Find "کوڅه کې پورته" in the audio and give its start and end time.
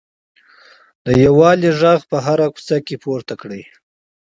2.53-3.33